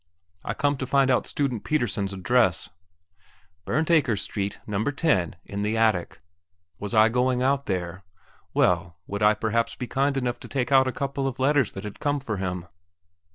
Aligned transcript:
"I 0.43 0.55
come 0.55 0.77
to 0.77 0.87
find 0.87 1.11
out 1.11 1.27
Student 1.27 1.63
Pettersen's 1.63 2.11
address!" 2.11 2.69
"Bernt 3.65 3.91
Akers 3.91 4.23
Street, 4.23 4.59
No. 4.65 4.83
10, 4.83 5.35
in 5.45 5.61
the 5.61 5.77
attic." 5.77 6.21
Was 6.79 6.95
I 6.95 7.07
going 7.07 7.43
out 7.43 7.67
there? 7.67 8.03
Well, 8.51 8.97
would 9.05 9.21
I 9.21 9.35
perhaps 9.35 9.75
be 9.75 9.85
kind 9.85 10.17
enough 10.17 10.39
to 10.39 10.47
take 10.47 10.71
out 10.71 10.87
a 10.87 10.91
couple 10.91 11.27
of 11.27 11.37
letters 11.37 11.73
that 11.73 11.83
had 11.83 11.99
come 11.99 12.19
for 12.19 12.37
him? 12.37 12.65